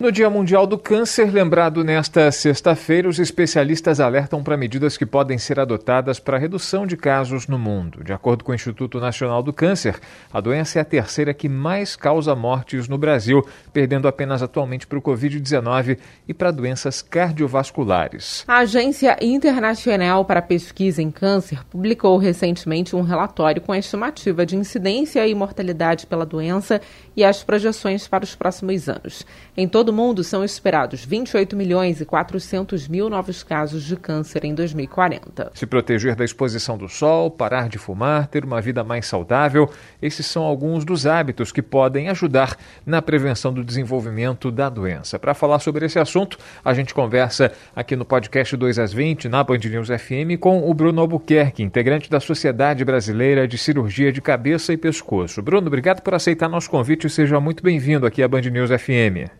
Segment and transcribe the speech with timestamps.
[0.00, 5.38] No Dia Mundial do Câncer, lembrado nesta sexta-feira, os especialistas alertam para medidas que podem
[5.38, 8.04] ser adotadas para a redução de casos no mundo.
[8.04, 9.98] De acordo com o Instituto Nacional do Câncer,
[10.32, 15.00] a doença é a terceira que mais causa mortes no Brasil, perdendo apenas atualmente para
[15.00, 18.44] o Covid-19 e para doenças cardiovasculares.
[18.46, 24.54] A Agência Internacional para Pesquisa em Câncer publicou recentemente um relatório com a estimativa de
[24.54, 26.80] incidência e mortalidade pela doença
[27.16, 29.26] e as projeções para os próximos anos.
[29.56, 34.54] Em todo mundo, são esperados 28 milhões e 400 mil novos casos de câncer em
[34.54, 35.50] 2040.
[35.54, 39.68] Se proteger da exposição do sol, parar de fumar, ter uma vida mais saudável,
[40.00, 45.18] esses são alguns dos hábitos que podem ajudar na prevenção do desenvolvimento da doença.
[45.18, 49.42] Para falar sobre esse assunto, a gente conversa aqui no podcast 2 às 20, na
[49.42, 54.72] Band News FM, com o Bruno Albuquerque, integrante da Sociedade Brasileira de Cirurgia de Cabeça
[54.72, 55.42] e Pescoço.
[55.42, 59.37] Bruno, obrigado por aceitar nosso convite e seja muito bem-vindo aqui à Band News FM.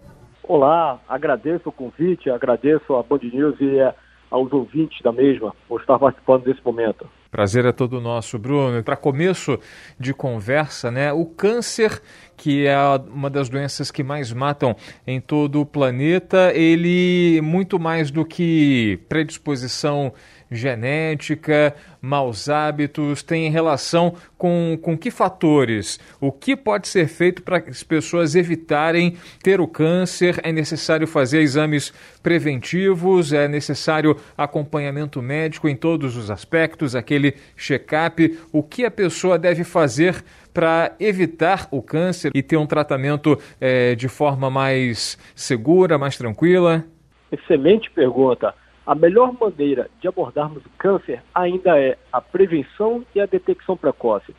[0.49, 3.95] Olá, agradeço o convite, agradeço a Band News e eh,
[4.31, 7.07] aos ouvintes da mesma por estar participando desse momento.
[7.31, 8.83] Prazer é todo nosso, Bruno.
[8.83, 9.59] Para começo
[10.01, 12.01] de conversa, né, o câncer,
[12.39, 12.77] que é
[13.13, 14.75] uma das doenças que mais matam
[15.07, 20.13] em todo o planeta, ele muito mais do que predisposição
[20.51, 26.01] genética, maus hábitos, tem relação com, com que fatores?
[26.21, 30.41] O que pode ser feito para as pessoas evitarem ter o câncer?
[30.43, 33.33] É necessário fazer exames preventivos?
[33.33, 38.39] É necessário acompanhamento médico em todos os aspectos, aquele check-up?
[38.53, 40.25] O que a pessoa deve fazer
[40.59, 46.85] para evitar o câncer e ter um tratamento é, de forma mais segura, mais tranquila?
[47.31, 48.53] Excelente pergunta.
[48.85, 54.35] A melhor maneira de abordarmos o câncer ainda é a prevenção e a detecção precoce.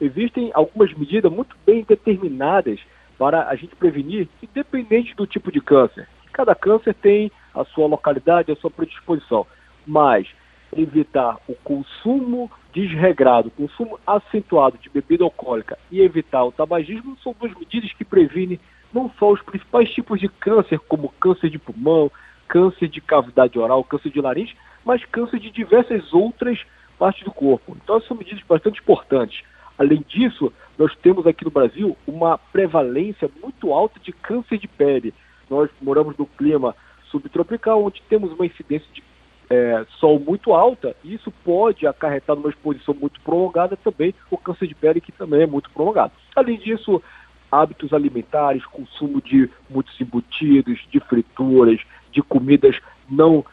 [0.00, 2.80] Existem algumas medidas muito bem determinadas
[3.18, 6.08] para a gente prevenir, independente do tipo de câncer.
[6.32, 9.46] Cada câncer tem a sua localidade, a sua predisposição,
[9.86, 10.26] mas
[10.74, 12.50] evitar o consumo
[12.86, 18.60] desregrado, consumo acentuado de bebida alcoólica e evitar o tabagismo são duas medidas que previnem
[18.92, 22.10] não só os principais tipos de câncer, como câncer de pulmão,
[22.46, 26.58] câncer de cavidade oral, câncer de laringe, mas câncer de diversas outras
[26.98, 27.76] partes do corpo.
[27.82, 29.42] Então, são medidas bastante importantes.
[29.76, 35.12] Além disso, nós temos aqui no Brasil uma prevalência muito alta de câncer de pele.
[35.50, 36.74] Nós moramos no clima
[37.10, 39.02] subtropical, onde temos uma incidência de
[39.50, 44.74] é, sol muito alta, isso pode acarretar numa exposição muito prolongada também o câncer de
[44.74, 46.12] pele, que também é muito prolongado.
[46.36, 47.02] Além disso,
[47.50, 51.80] hábitos alimentares, consumo de muitos embutidos, de frituras,
[52.12, 52.78] de comidas
[53.08, 53.44] não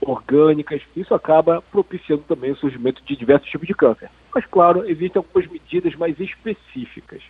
[0.00, 4.10] orgânicas, isso acaba propiciando também o surgimento de diversos tipos de câncer.
[4.34, 7.22] Mas, claro, existem algumas medidas mais específicas.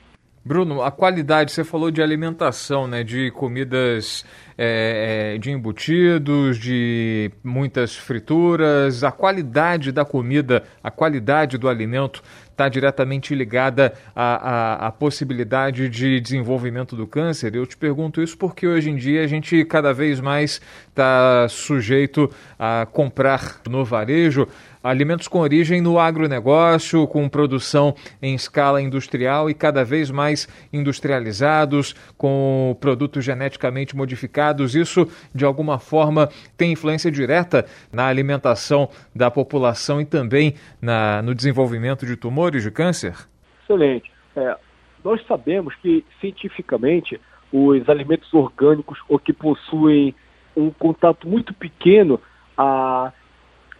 [0.44, 3.04] Bruno, a qualidade, você falou de alimentação, né?
[3.04, 4.24] De comidas
[4.56, 9.04] é, de embutidos, de muitas frituras.
[9.04, 12.22] A qualidade da comida, a qualidade do alimento
[12.58, 17.54] está diretamente ligada à, à, à, possibilidade de desenvolvimento do câncer?
[17.54, 22.28] Eu te pergunto isso porque hoje em dia a gente cada vez mais está sujeito
[22.58, 24.48] a comprar no varejo
[24.82, 31.94] alimentos com origem no agronegócio, com produção em escala industrial e cada vez mais industrializados,
[32.16, 34.74] com produtos geneticamente modificados.
[34.74, 41.34] Isso, de alguma forma, tem influência direta na alimentação da população e também na, no
[41.34, 43.14] desenvolvimento de tumores de câncer?
[43.62, 44.10] Excelente.
[44.34, 44.56] É,
[45.04, 47.20] nós sabemos que, cientificamente,
[47.52, 50.14] os alimentos orgânicos ou que possuem
[50.56, 52.20] um contato muito pequeno
[52.56, 53.12] a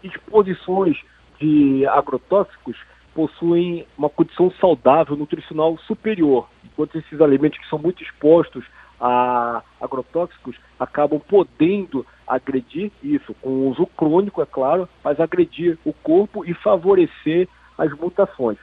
[0.03, 0.97] exposições
[1.41, 2.77] de agrotóxicos
[3.15, 8.65] possuem uma condição saudável, nutricional superior, enquanto esses alimentos que são muito expostos
[9.01, 16.45] a agrotóxicos acabam podendo agredir isso, com uso crônico, é claro, mas agredir o corpo
[16.45, 18.59] e favorecer as mutações.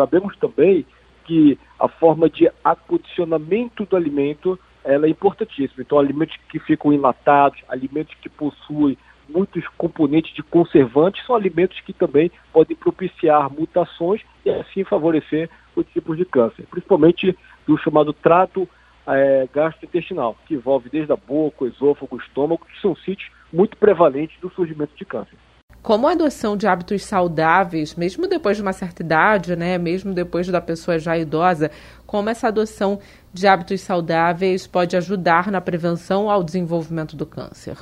[0.00, 0.86] Sabemos também
[1.26, 5.82] que a forma de acondicionamento do alimento ela é importantíssima.
[5.82, 8.96] Então, alimentos que ficam enlatados, alimentos que possuem
[9.28, 15.84] muitos componentes de conservantes são alimentos que também podem propiciar mutações e assim favorecer o
[15.84, 17.36] tipo de câncer, principalmente
[17.66, 18.66] do chamado trato
[19.06, 23.76] é, gastrointestinal, que envolve desde a boca, o esôfago, o estômago, que são sítios muito
[23.76, 25.36] prevalentes do surgimento de câncer.
[25.82, 30.46] Como a adoção de hábitos saudáveis, mesmo depois de uma certa idade, né, mesmo depois
[30.48, 31.70] da pessoa já idosa,
[32.06, 32.98] como essa adoção
[33.32, 37.78] de hábitos saudáveis pode ajudar na prevenção ao desenvolvimento do câncer.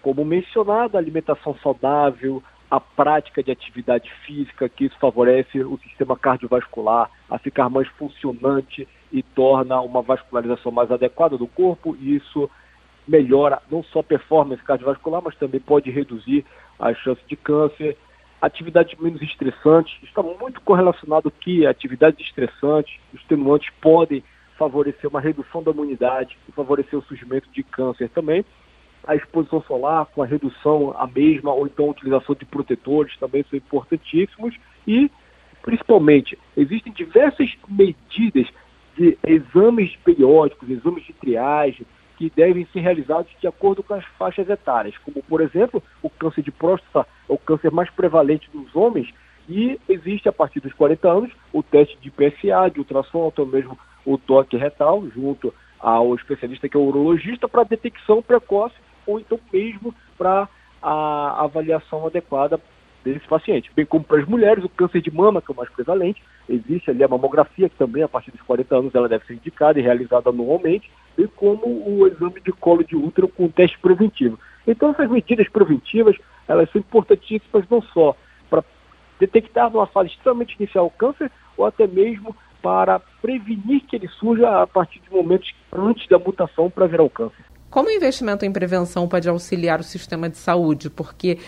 [0.00, 6.16] Como mencionado, a alimentação saudável, a prática de atividade física, que isso favorece o sistema
[6.16, 12.48] cardiovascular a ficar mais funcionante e torna uma vascularização mais adequada do corpo, e isso
[13.06, 16.44] melhora não só a performance cardiovascular, mas também pode reduzir
[16.78, 17.96] as chances de câncer.
[18.40, 24.22] Atividades menos estressantes, está muito correlacionado que atividades estressantes, extenuantes podem
[24.58, 28.44] favorecer uma redução da imunidade e favorecer o surgimento de câncer também.
[29.04, 33.44] A exposição solar com a redução a mesma ou então a utilização de protetores também
[33.48, 34.56] são importantíssimos.
[34.86, 35.10] E
[35.62, 38.48] principalmente existem diversas medidas
[38.96, 44.48] de exames periódicos, exames de triagem que devem ser realizados de acordo com as faixas
[44.48, 49.12] etárias, como por exemplo o câncer de próstata é o câncer mais prevalente nos homens
[49.48, 53.78] e existe a partir dos 40 anos o teste de PSA, de ultrassom, até mesmo
[54.04, 58.74] o toque retal, junto ao especialista que é o urologista, para detecção precoce
[59.06, 60.48] ou então mesmo para
[60.80, 62.60] a avaliação adequada
[63.04, 63.70] desse paciente.
[63.74, 66.90] Bem como para as mulheres, o câncer de mama, que é o mais prevalente, existe
[66.90, 69.82] ali a mamografia, que também a partir dos 40 anos ela deve ser indicada e
[69.82, 74.38] realizada anualmente, bem como o exame de colo de útero com teste preventivo.
[74.66, 76.16] Então essas medidas preventivas,
[76.46, 78.16] elas são importantíssimas não só
[78.48, 78.64] para
[79.18, 84.62] detectar numa fase extremamente inicial o câncer, ou até mesmo para prevenir que ele surja
[84.62, 87.44] a partir de momentos antes da mutação para virar o câncer.
[87.68, 90.90] Como o investimento em prevenção pode auxiliar o sistema de saúde?
[90.90, 91.38] Porque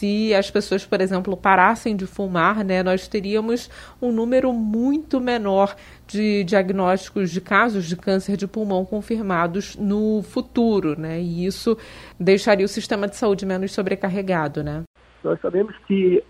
[0.00, 3.68] se as pessoas, por exemplo, parassem de fumar, né, nós teríamos
[4.00, 5.76] um número muito menor
[6.06, 11.20] de diagnósticos de casos de câncer de pulmão confirmados no futuro, né?
[11.20, 11.76] E isso
[12.18, 14.84] deixaria o sistema de saúde menos sobrecarregado, né?
[15.22, 16.24] Nós sabemos que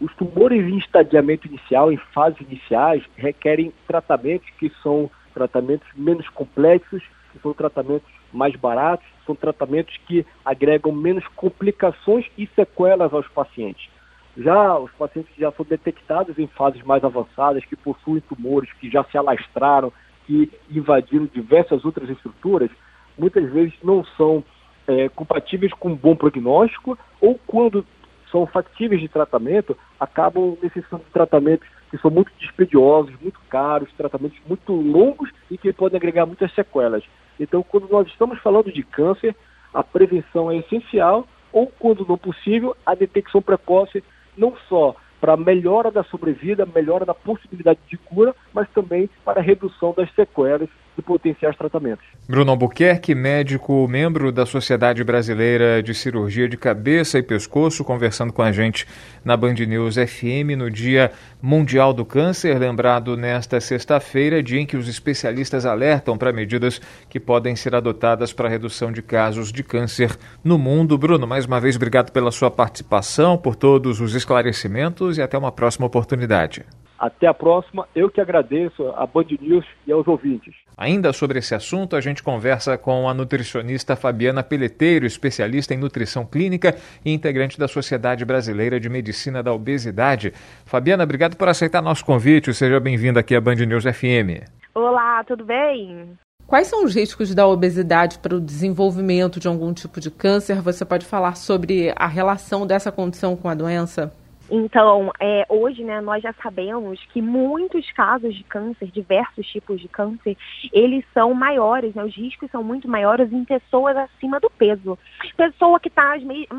[0.00, 7.02] os tumores em estadiamento inicial, em fases iniciais, requerem tratamentos que são tratamentos menos complexos,
[7.32, 13.88] que são tratamentos mais baratos, são tratamentos que agregam menos complicações e sequelas aos pacientes.
[14.36, 18.90] Já os pacientes que já são detectados em fases mais avançadas, que possuem tumores, que
[18.90, 19.92] já se alastraram,
[20.26, 22.70] que invadiram diversas outras estruturas,
[23.18, 24.44] muitas vezes não são
[24.86, 27.84] é, compatíveis com um bom prognóstico ou quando
[28.30, 34.38] são factíveis de tratamento, acabam necessitando de tratamentos que são muito dispendiosos, muito caros, tratamentos
[34.46, 37.02] muito longos e que podem agregar muitas sequelas.
[37.40, 39.34] Então, quando nós estamos falando de câncer,
[39.72, 44.04] a prevenção é essencial, ou, quando não possível, a detecção precoce,
[44.36, 49.92] não só para melhora da sobrevida, melhora da possibilidade de cura, mas também para redução
[49.96, 50.68] das sequelas
[51.00, 52.04] de potenciais tratamentos.
[52.28, 58.42] Bruno Albuquerque, médico, membro da Sociedade Brasileira de Cirurgia de Cabeça e Pescoço, conversando com
[58.42, 58.86] a gente
[59.24, 61.10] na Band News FM no Dia
[61.42, 67.18] Mundial do Câncer, lembrado nesta sexta-feira, dia em que os especialistas alertam para medidas que
[67.18, 70.98] podem ser adotadas para a redução de casos de câncer no mundo.
[70.98, 75.50] Bruno, mais uma vez, obrigado pela sua participação, por todos os esclarecimentos e até uma
[75.50, 76.64] próxima oportunidade.
[77.00, 77.88] Até a próxima.
[77.94, 80.54] Eu que agradeço a Band News e aos ouvintes.
[80.76, 86.26] Ainda sobre esse assunto, a gente conversa com a nutricionista Fabiana Peleteiro, especialista em nutrição
[86.26, 90.34] clínica e integrante da Sociedade Brasileira de Medicina da Obesidade.
[90.66, 92.52] Fabiana, obrigado por aceitar nosso convite.
[92.52, 94.44] Seja bem-vinda aqui à Band News FM.
[94.74, 96.18] Olá, tudo bem?
[96.46, 100.60] Quais são os riscos da obesidade para o desenvolvimento de algum tipo de câncer?
[100.60, 104.12] Você pode falar sobre a relação dessa condição com a doença?
[104.50, 109.88] Então, é, hoje, né, nós já sabemos que muitos casos de câncer, diversos tipos de
[109.88, 110.36] câncer,
[110.72, 114.98] eles são maiores, né, os riscos são muito maiores em pessoas acima do peso.
[115.36, 116.16] Pessoa que está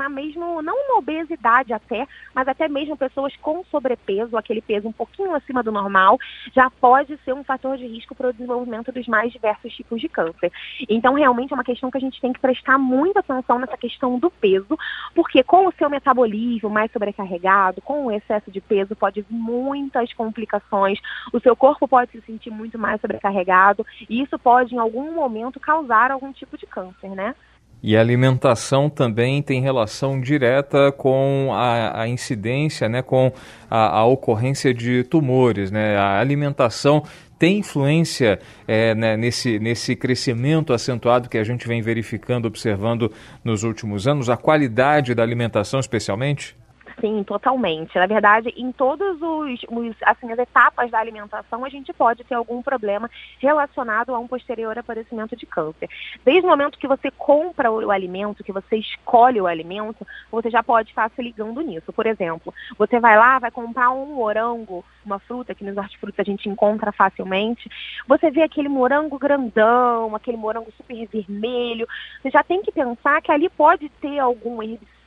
[0.10, 5.36] mesmo, não uma obesidade até, mas até mesmo pessoas com sobrepeso, aquele peso um pouquinho
[5.36, 6.18] acima do normal,
[6.54, 10.08] já pode ser um fator de risco para o desenvolvimento dos mais diversos tipos de
[10.08, 10.52] câncer.
[10.90, 14.18] Então, realmente é uma questão que a gente tem que prestar muita atenção nessa questão
[14.18, 14.78] do peso,
[15.14, 20.14] porque com o seu metabolismo mais sobrecarregado, com o excesso de peso pode vir muitas
[20.14, 21.00] complicações,
[21.34, 25.60] o seu corpo pode se sentir muito mais sobrecarregado e isso pode em algum momento
[25.60, 27.36] causar algum tipo de câncer, né?
[27.84, 33.34] E a alimentação também tem relação direta com a, a incidência, né, com
[33.70, 35.72] a, a, ocorrência de tumores.
[35.72, 35.98] Né?
[35.98, 37.04] A alimentação
[37.40, 43.12] tem influência é, né, nesse, nesse crescimento acentuado que a gente vem verificando, observando
[43.44, 46.56] nos últimos anos, a qualidade da alimentação especialmente?
[47.00, 47.98] Sim, totalmente.
[47.98, 52.36] Na verdade, em todos os, os, assim, as etapas da alimentação, a gente pode ter
[52.36, 55.90] algum problema relacionado a um posterior aparecimento de câncer.
[56.26, 60.50] Desde o momento que você compra o, o alimento, que você escolhe o alimento, você
[60.50, 61.94] já pode estar se ligando nisso.
[61.94, 66.24] Por exemplo, você vai lá, vai comprar um morango, uma fruta que nos hortifrutos a
[66.24, 67.70] gente encontra facilmente.
[68.08, 71.88] Você vê aquele morango grandão, aquele morango super vermelho.
[72.22, 75.01] Você já tem que pensar que ali pode ter algum herbicida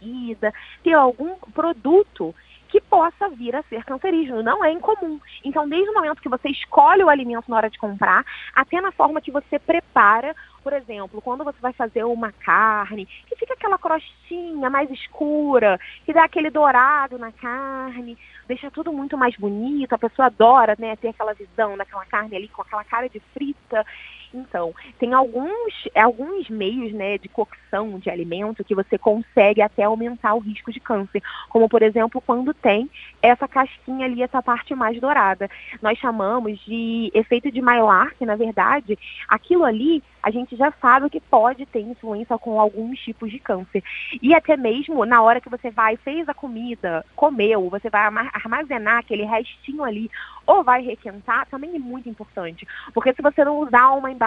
[0.82, 2.34] ter algum produto
[2.74, 4.42] que possa vir a ser cancerígeno.
[4.42, 5.20] Não é incomum.
[5.44, 8.90] Então, desde o momento que você escolhe o alimento na hora de comprar, até na
[8.90, 13.78] forma que você prepara, por exemplo, quando você vai fazer uma carne, que fica aquela
[13.78, 18.18] crostinha mais escura, que dá aquele dourado na carne,
[18.48, 22.48] deixa tudo muito mais bonito, a pessoa adora né, ter aquela visão daquela carne ali
[22.48, 23.86] com aquela cara de frita.
[24.34, 30.34] Então, tem alguns, alguns meios né, de cocção de alimento que você consegue até aumentar
[30.34, 32.90] o risco de câncer, como por exemplo quando tem
[33.22, 35.48] essa casquinha ali, essa parte mais dourada.
[35.80, 38.98] Nós chamamos de efeito de Maillard, que na verdade
[39.28, 43.84] aquilo ali a gente já sabe que pode ter influência com alguns tipos de câncer.
[44.22, 48.98] E até mesmo na hora que você vai, fez a comida, comeu, você vai armazenar
[48.98, 50.10] aquele restinho ali
[50.46, 52.66] ou vai requentar, também é muito importante.
[52.92, 54.23] Porque se você não usar uma embalagem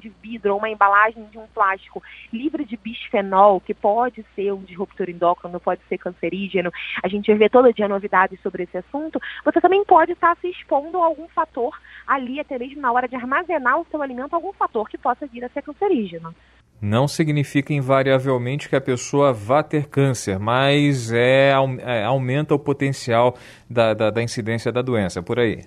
[0.00, 4.62] de vidro ou uma embalagem de um plástico livre de bisfenol, que pode ser um
[4.62, 6.70] disruptor endócrino, pode ser cancerígeno,
[7.02, 11.00] a gente vê todo dia novidades sobre esse assunto, você também pode estar se expondo
[11.02, 14.88] a algum fator ali, até mesmo na hora de armazenar o seu alimento, algum fator
[14.88, 16.34] que possa vir a ser cancerígeno.
[16.80, 23.36] Não significa invariavelmente que a pessoa vá ter câncer, mas é, é aumenta o potencial
[23.70, 25.62] da, da, da incidência da doença, por aí.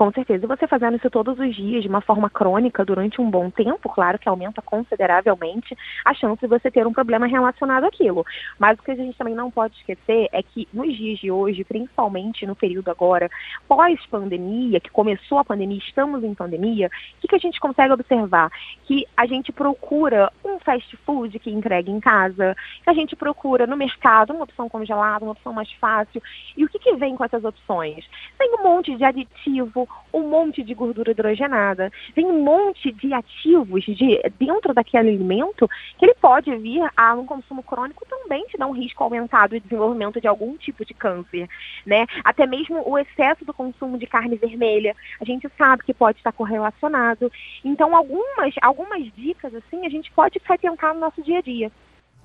[0.00, 0.46] Com certeza.
[0.46, 3.86] E você fazendo isso todos os dias, de uma forma crônica, durante um bom tempo,
[3.86, 8.24] claro que aumenta consideravelmente a chance de você ter um problema relacionado àquilo.
[8.58, 11.64] Mas o que a gente também não pode esquecer é que nos dias de hoje,
[11.64, 13.28] principalmente no período agora,
[13.68, 18.50] pós-pandemia, que começou a pandemia, estamos em pandemia, o que, que a gente consegue observar?
[18.84, 23.66] Que a gente procura um fast food que entregue em casa, que a gente procura
[23.66, 26.22] no mercado uma opção congelada, uma opção mais fácil.
[26.56, 28.08] E o que, que vem com essas opções?
[28.38, 33.84] Tem um monte de aditivo, um monte de gordura hidrogenada, vem um monte de ativos
[33.84, 35.68] de, dentro daquele alimento
[35.98, 39.60] que ele pode vir a um consumo crônico também te dar um risco aumentado de
[39.60, 41.48] desenvolvimento de algum tipo de câncer,
[41.86, 42.06] né?
[42.24, 46.32] Até mesmo o excesso do consumo de carne vermelha, a gente sabe que pode estar
[46.32, 47.30] correlacionado.
[47.64, 51.70] Então, algumas, algumas dicas, assim, a gente pode tentar no nosso dia a dia.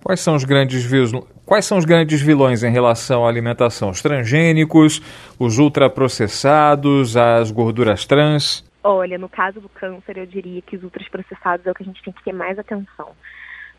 [0.05, 0.87] Quais são os grandes
[1.47, 3.89] quais são os grandes vilões em relação à alimentação?
[3.89, 5.01] Os transgênicos,
[5.39, 8.63] os ultraprocessados, as gorduras trans?
[8.83, 12.03] Olha, no caso do câncer, eu diria que os ultraprocessados é o que a gente
[12.03, 13.13] tem que ter mais atenção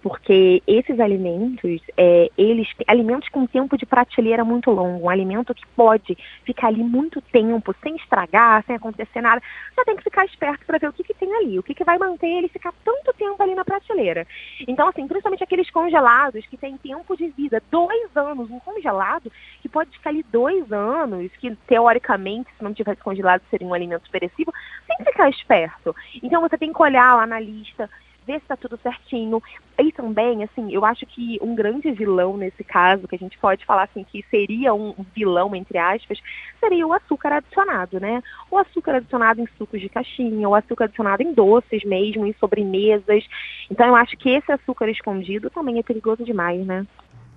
[0.02, 5.66] porque esses alimentos, é, eles alimentos com tempo de prateleira muito longo, um alimento que
[5.68, 9.42] pode ficar ali muito tempo, sem estragar, sem acontecer nada,
[9.76, 11.84] já tem que ficar esperto para ver o que, que tem ali, o que, que
[11.84, 14.26] vai manter ele ficar tanto tempo ali na prateleira.
[14.66, 19.68] Então, assim, principalmente aqueles congelados que têm tempo de vida, dois anos, um congelado que
[19.68, 24.52] pode ficar ali dois anos, que teoricamente, se não tivesse congelado, seria um alimento perecível,
[24.86, 25.94] tem que ficar esperto.
[26.22, 27.90] Então, você tem que olhar lá na lista
[28.26, 29.42] ver se está tudo certinho.
[29.78, 33.64] E também, assim, eu acho que um grande vilão nesse caso, que a gente pode
[33.64, 36.18] falar assim, que seria um vilão, entre aspas,
[36.58, 38.22] seria o açúcar adicionado, né?
[38.50, 43.24] O açúcar adicionado em sucos de caixinha, o açúcar adicionado em doces mesmo, em sobremesas.
[43.70, 46.86] Então eu acho que esse açúcar escondido também é perigoso demais, né?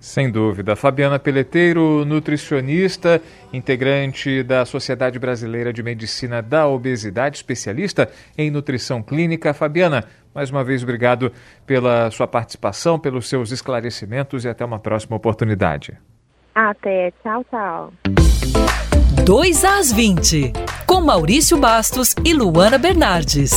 [0.00, 0.74] Sem dúvida.
[0.74, 3.20] Fabiana Peleteiro, nutricionista,
[3.52, 9.52] integrante da Sociedade Brasileira de Medicina da Obesidade, especialista em nutrição clínica.
[9.52, 10.04] Fabiana,
[10.34, 11.30] mais uma vez, obrigado
[11.66, 15.92] pela sua participação, pelos seus esclarecimentos e até uma próxima oportunidade.
[16.54, 17.12] Até.
[17.22, 17.92] Tchau, tchau.
[19.26, 20.52] 2 às 20,
[20.86, 23.52] com Maurício Bastos e Luana Bernardes.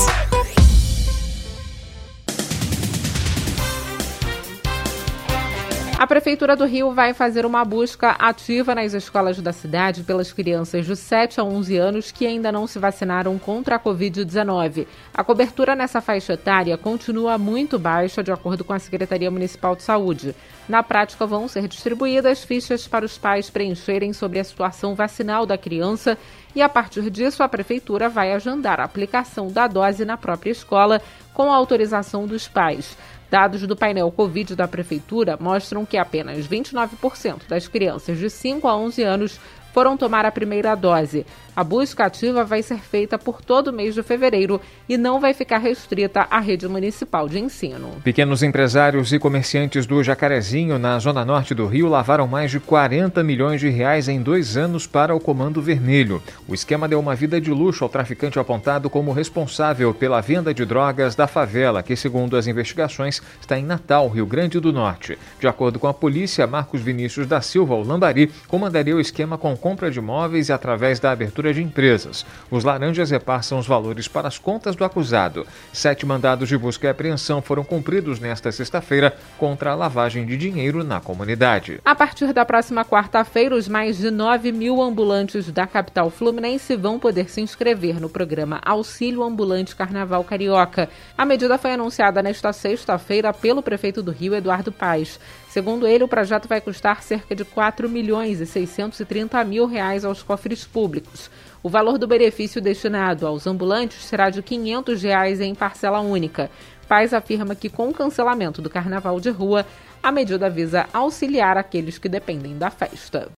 [6.04, 10.86] A Prefeitura do Rio vai fazer uma busca ativa nas escolas da cidade pelas crianças
[10.86, 14.86] de 7 a 11 anos que ainda não se vacinaram contra a Covid-19.
[15.14, 19.84] A cobertura nessa faixa etária continua muito baixa, de acordo com a Secretaria Municipal de
[19.84, 20.36] Saúde.
[20.68, 25.58] Na prática, vão ser distribuídas fichas para os pais preencherem sobre a situação vacinal da
[25.58, 26.18] criança
[26.54, 31.02] e, a partir disso, a Prefeitura vai agendar a aplicação da dose na própria escola
[31.34, 32.98] com a autorização dos pais.
[33.34, 38.78] Dados do painel Covid da Prefeitura mostram que apenas 29% das crianças de 5 a
[38.78, 39.40] 11 anos
[39.74, 41.25] foram tomar a primeira dose.
[41.56, 45.36] A busca ativa vai ser feita por todo o mês de fevereiro e não vai
[45.36, 47.92] ficar restrita à rede municipal de ensino.
[48.04, 53.24] Pequenos empresários e comerciantes do Jacarezinho, na zona norte do Rio, lavaram mais de 40
[53.24, 56.24] milhões de reais em dois anos para o Comando Vermelho.
[56.48, 60.66] O esquema deu uma vida de luxo ao traficante apontado como responsável pela venda de
[60.66, 65.20] drogas da favela, que, segundo as investigações, está em Natal, Rio Grande do Norte.
[65.40, 69.56] De acordo com a polícia, Marcos Vinícius da Silva, o Lambari, comandaria o esquema com
[69.56, 72.24] compra de imóveis e através da abertura de empresas.
[72.52, 75.48] Os laranjas repassam os valores para as contas do acusado.
[75.74, 80.84] Sete mandados de busca e apreensão foram cumpridos nesta sexta-feira contra a lavagem de dinheiro
[80.84, 81.82] na comunidade.
[81.84, 87.00] A partir da próxima quarta-feira, os mais de 9 mil ambulantes da capital fluminense vão
[87.00, 90.88] poder se inscrever no programa Auxílio Ambulante Carnaval Carioca.
[91.18, 95.20] A medida foi anunciada nesta sexta-feira pelo prefeito do Rio, Eduardo Paes.
[95.54, 100.24] Segundo ele, o projeto vai custar cerca de 4 milhões e 630 mil reais aos
[100.24, 101.30] cofres públicos.
[101.62, 106.50] O valor do benefício destinado aos ambulantes será de 500 reais em parcela única.
[106.88, 109.64] Paz afirma que, com o cancelamento do carnaval de rua,
[110.02, 113.30] a medida visa auxiliar aqueles que dependem da festa.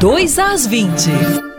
[0.00, 1.57] 2 às 20.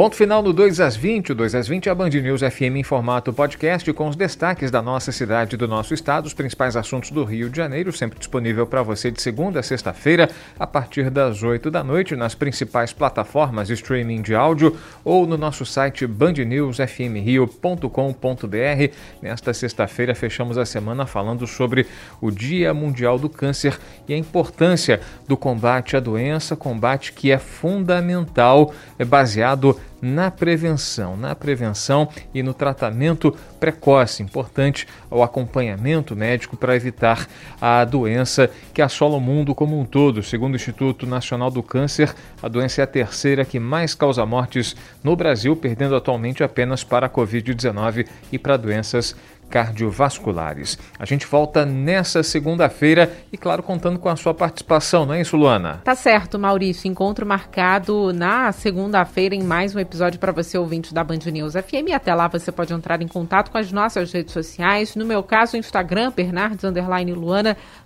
[0.00, 1.32] Ponto final no 2 às 20.
[1.32, 4.70] O 2 às 20 é a Band News FM em formato podcast com os destaques
[4.70, 8.18] da nossa cidade e do nosso estado, os principais assuntos do Rio de Janeiro, sempre
[8.18, 12.94] disponível para você de segunda a sexta-feira, a partir das 8 da noite, nas principais
[12.94, 18.94] plataformas de streaming de áudio ou no nosso site bandnewsfmrio.com.br.
[19.20, 21.86] Nesta sexta-feira, fechamos a semana falando sobre
[22.22, 23.78] o Dia Mundial do Câncer
[24.08, 31.16] e a importância do combate à doença, combate que é fundamental, é baseado na prevenção,
[31.16, 34.22] na prevenção e no tratamento precoce.
[34.22, 37.28] Importante o acompanhamento médico para evitar
[37.60, 40.22] a doença que assola o mundo como um todo.
[40.22, 44.74] Segundo o Instituto Nacional do Câncer, a doença é a terceira que mais causa mortes
[45.02, 49.14] no Brasil, perdendo atualmente apenas para a Covid-19 e para doenças
[49.50, 50.78] cardiovasculares.
[50.98, 55.36] A gente volta nessa segunda-feira e, claro, contando com a sua participação, não é isso,
[55.36, 55.80] Luana?
[55.84, 56.88] Tá certo, Maurício.
[56.88, 61.92] Encontro marcado na segunda-feira em mais um episódio para você, ouvinte da Band News FM.
[61.92, 64.94] Até lá você pode entrar em contato com as nossas redes sociais.
[64.94, 67.12] No meu caso, o Instagram, Bernardes Underline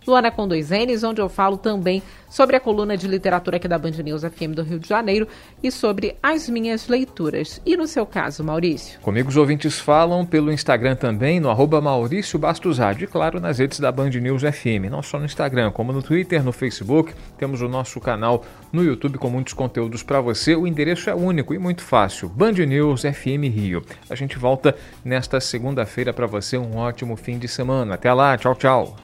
[0.06, 2.02] Luana, com dois N's, onde eu falo também
[2.34, 5.28] sobre a coluna de literatura aqui da Band News FM do Rio de Janeiro
[5.62, 7.60] e sobre as minhas leituras.
[7.64, 8.98] E no seu caso, Maurício?
[9.00, 12.40] Comigo os ouvintes falam pelo Instagram também, no arroba Maurício
[12.98, 16.42] e claro, nas redes da Band News FM, não só no Instagram, como no Twitter,
[16.42, 20.56] no Facebook, temos o nosso canal no YouTube com muitos conteúdos para você.
[20.56, 23.82] O endereço é único e muito fácil, Band News FM Rio.
[24.10, 24.74] A gente volta
[25.04, 27.94] nesta segunda-feira para você, um ótimo fim de semana.
[27.94, 29.03] Até lá, tchau, tchau.